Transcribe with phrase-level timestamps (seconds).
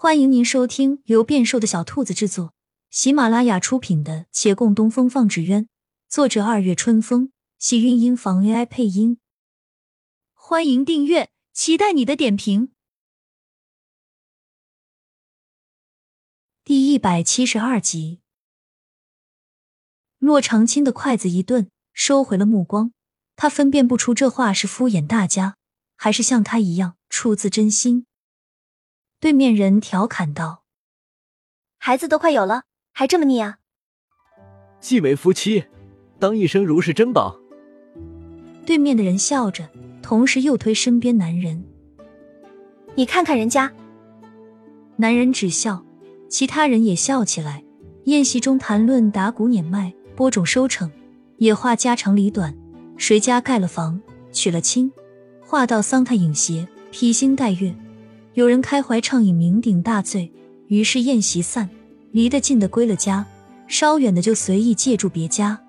[0.00, 2.54] 欢迎您收听由变瘦的小兔子制作、
[2.88, 5.64] 喜马拉雅出品的《且共东风放纸鸢》，
[6.08, 9.18] 作者二月春风，喜韵音房 AI 配音。
[10.34, 12.70] 欢迎订阅，期待你的点评。
[16.62, 18.20] 第一百七十二集，
[20.18, 22.92] 骆长青的筷子一顿，收回了目光。
[23.34, 25.56] 他分辨不出这话是敷衍大家，
[25.96, 28.06] 还是像他一样出自真心。
[29.20, 30.62] 对面人调侃道
[31.78, 33.58] ：“孩子都快有了，还这么腻啊！”
[34.78, 35.64] 既为夫妻，
[36.20, 37.36] 当一生如是珍宝。
[38.64, 39.68] 对面的人笑着，
[40.02, 41.64] 同时又推身边男人
[42.94, 43.72] ：“你看看人家。”
[44.94, 45.84] 男人只笑，
[46.28, 47.64] 其他人也笑起来。
[48.04, 50.90] 宴席中谈论打谷碾麦、播种收成，
[51.38, 52.56] 也话家长里短，
[52.96, 54.00] 谁家盖了房、
[54.30, 54.92] 娶了亲，
[55.44, 57.74] 话到桑太影斜、披星戴月。
[58.38, 60.32] 有人开怀畅饮，酩酊大醉，
[60.68, 61.68] 于是宴席散，
[62.12, 63.26] 离得近的归了家，
[63.66, 65.60] 稍远的就随意借住别家。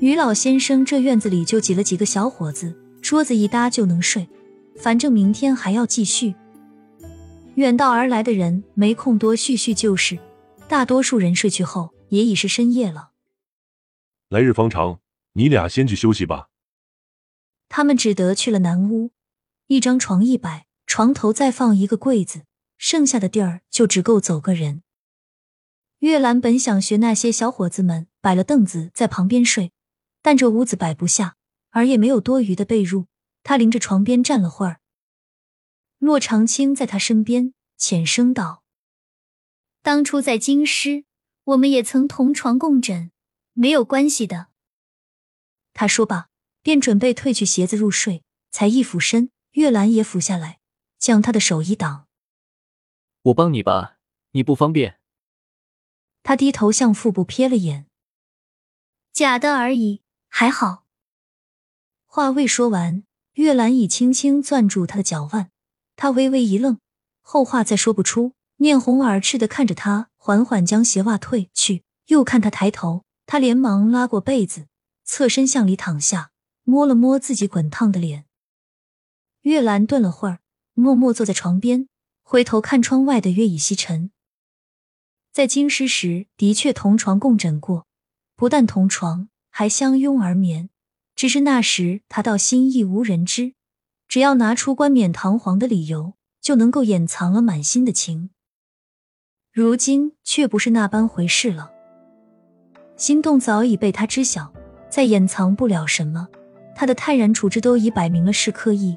[0.00, 4.26] 于老先生这院子里就挤了几个小伙子，桌子一搭就能睡，
[4.78, 6.34] 反正明天还要继续。
[7.56, 10.18] 远道而来的人没空多叙叙旧事，
[10.66, 13.10] 大多数人睡去后也已是深夜了。
[14.30, 15.00] 来日方长，
[15.34, 16.48] 你俩先去休息吧。
[17.68, 19.10] 他们只得去了南屋，
[19.66, 20.68] 一张床一摆。
[20.90, 22.42] 床头再放一个柜子，
[22.76, 24.82] 剩下的地儿就只够走个人。
[26.00, 29.70] 月兰本想学那些小伙子们摆了凳子在旁边睡，
[30.20, 31.36] 但这屋子摆不下，
[31.70, 33.06] 而也没有多余的被褥。
[33.44, 34.80] 他临着床边站了会儿。
[35.98, 38.64] 骆长青在他身边浅声道
[39.84, 41.04] ：“当初在京师，
[41.44, 43.12] 我们也曾同床共枕，
[43.52, 44.48] 没有关系的。”
[45.72, 46.30] 他说罢，
[46.62, 50.58] 便准备褪去鞋子入睡，才一俯身，月兰也俯下来。
[51.00, 52.06] 将他的手一挡，
[53.22, 53.96] 我帮你吧，
[54.32, 55.00] 你不方便。
[56.22, 57.86] 他低头向腹部瞥了眼，
[59.10, 60.84] 假的而已，还好。
[62.04, 63.02] 话未说完，
[63.32, 65.50] 月兰已轻轻攥住他的脚腕，
[65.96, 66.78] 他微微一愣，
[67.22, 74.68] 后话再说不出，面红耳赤的看着他，缓缓将鞋袜褪去，又看他抬头，他连忙拉过被子，
[75.04, 76.32] 侧身向里躺下，
[76.64, 78.26] 摸了摸自己滚烫的脸。
[79.40, 80.40] 月兰顿了会儿。
[80.80, 81.86] 默默坐在床边，
[82.22, 84.10] 回头看窗外的月已西沉。
[85.32, 87.86] 在京师时，的确同床共枕过，
[88.34, 90.70] 不但同床，还相拥而眠。
[91.14, 93.52] 只是那时他倒心意无人知，
[94.08, 98.30] 只要拿出冠冕堂皇的理由，就能够掩藏了满心的情。
[99.52, 101.70] 如今却不是那般回事了，
[102.96, 104.52] 心动早已被他知晓，
[104.88, 106.28] 再掩藏不了什么。
[106.74, 108.96] 他的泰然处之都已摆明了是刻意。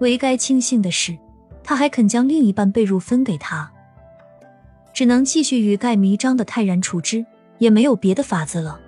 [0.00, 1.16] 唯该庆幸的是，
[1.62, 3.70] 他还肯将另一半被褥分给他，
[4.92, 7.24] 只能继续欲盖弥彰的泰然处之，
[7.58, 8.80] 也没有别的法子了。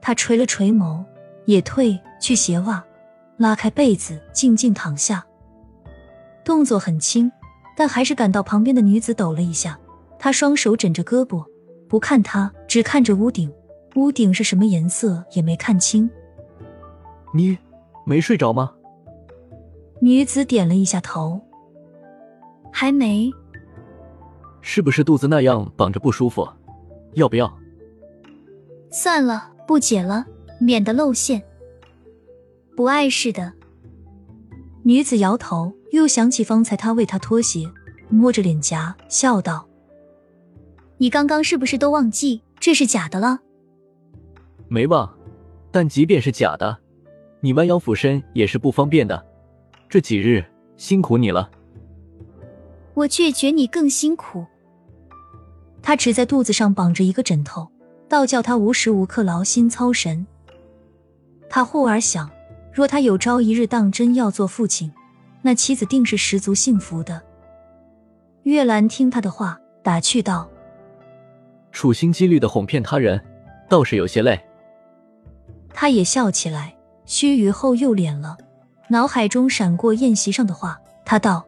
[0.00, 1.04] 他垂了垂眸，
[1.46, 2.84] 也褪去鞋袜，
[3.36, 5.24] 拉开被子，静静躺下，
[6.44, 7.30] 动作很轻，
[7.76, 9.78] 但还是感到旁边的女子抖了一下。
[10.18, 11.44] 他双手枕着胳膊，
[11.88, 13.52] 不看他，只看着屋顶。
[13.94, 16.08] 屋顶是什么颜色也没看清。
[17.34, 17.58] 你
[18.04, 18.72] 没睡着吗？
[20.04, 21.40] 女子点了一下头，
[22.72, 23.30] 还没。
[24.60, 26.44] 是不是肚子那样绑着不舒服？
[27.12, 27.56] 要不要？
[28.90, 30.26] 算了，不解了，
[30.58, 31.40] 免得露馅。
[32.76, 33.52] 不碍事的。
[34.82, 37.70] 女子摇头，又想起方才他为她脱鞋，
[38.08, 39.68] 摸着脸颊笑道
[40.98, 43.38] ：“你刚刚是不是都忘记这是假的了？”
[44.66, 45.08] 没忘，
[45.70, 46.76] 但即便是假的，
[47.38, 49.24] 你弯腰俯身也是不方便的。
[49.92, 50.42] 这几日
[50.78, 51.50] 辛苦你了，
[52.94, 54.46] 我却觉你更辛苦。
[55.82, 57.70] 他只在肚子上绑着一个枕头，
[58.08, 60.26] 倒叫他无时无刻劳心操神。
[61.50, 62.30] 他忽而想，
[62.72, 64.90] 若他有朝一日当真要做父亲，
[65.42, 67.20] 那妻子定是十足幸福的。
[68.44, 70.48] 月兰听他的话，打趣道
[71.70, 73.22] ：“处心积虑的哄骗他人，
[73.68, 74.40] 倒是有些累。”
[75.68, 76.74] 他也笑起来，
[77.04, 78.38] 须臾后又敛了。
[78.92, 81.46] 脑海中闪过宴席上的话，他道：“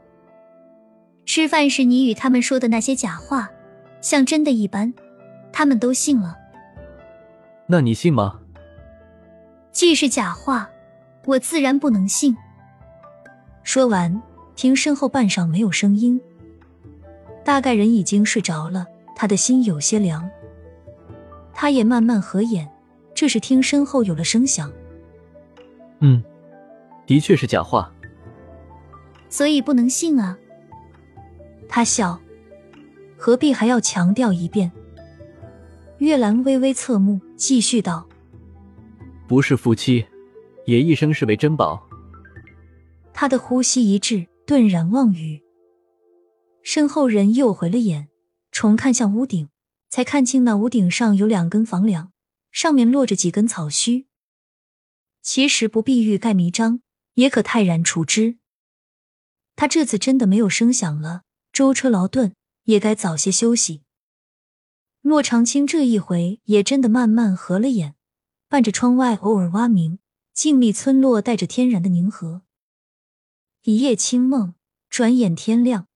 [1.26, 3.50] 吃饭时你与他们说的那些假话，
[4.00, 4.94] 像真的一般，
[5.52, 6.38] 他们都信了。
[7.66, 8.40] 那你信吗？
[9.72, 10.70] 既是假话，
[11.26, 12.34] 我自然不能信。”
[13.62, 14.22] 说完，
[14.56, 16.18] 听身后半晌没有声音，
[17.44, 18.86] 大概人已经睡着了。
[19.14, 20.28] 他的心有些凉，
[21.52, 22.66] 他也慢慢合眼。
[23.14, 24.72] 这时听身后有了声响，
[26.00, 26.24] 嗯。
[27.06, 27.92] 的确是假话，
[29.28, 30.38] 所以不能信啊！
[31.68, 32.20] 他笑，
[33.16, 34.70] 何必还要强调一遍？
[35.98, 38.06] 月兰微微侧目，继续道
[39.28, 40.04] ：“不是夫妻，
[40.66, 41.88] 也一生视为珍宝。”
[43.12, 45.42] 他的呼吸一滞，顿然忘语。
[46.62, 48.08] 身后人又回了眼，
[48.50, 49.48] 重看向屋顶，
[49.88, 52.10] 才看清那屋顶上有两根房梁，
[52.50, 54.06] 上面落着几根草须。
[55.22, 56.80] 其实不必欲盖弥彰，
[57.14, 58.36] 也可泰然处之。
[59.56, 61.22] 他这次真的没有声响了，
[61.52, 62.34] 舟车劳顿，
[62.64, 63.82] 也该早些休息。
[65.00, 67.94] 骆长青这一回也真的慢慢合了眼，
[68.48, 69.98] 伴着窗外偶尔蛙鸣，
[70.32, 72.42] 静谧村落带着天然的宁和。
[73.62, 74.54] 一夜清梦，
[74.88, 75.88] 转眼天亮，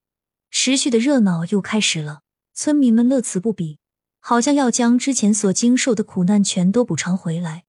[0.50, 2.22] 持续的热闹又开始了。
[2.52, 3.78] 村民们乐此不疲，
[4.20, 7.64] 好像要将之前所经受的苦难全都补偿回来。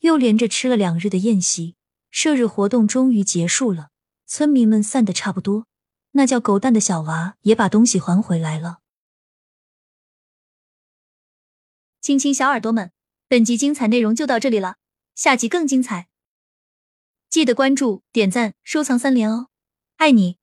[0.00, 1.75] 又连着吃了两日的宴席，
[2.18, 3.90] 射日活动终于结束了。
[4.24, 5.66] 村民们散的差不多，
[6.12, 8.78] 那叫狗蛋的小娃也把东西还回来了。
[12.00, 12.90] 亲亲小耳朵们，
[13.28, 14.76] 本集精彩内容就到这里了，
[15.14, 16.08] 下集更精彩，
[17.28, 19.48] 记得关注、点赞、收藏三连哦，
[19.96, 20.38] 爱你！